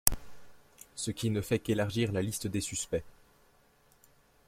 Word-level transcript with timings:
Ce 0.95 1.11
qui 1.11 1.29
ne 1.29 1.41
fait 1.41 1.59
qu'élargir 1.59 2.11
la 2.11 2.23
liste 2.23 2.47
des 2.47 2.59
suspects. 2.59 3.03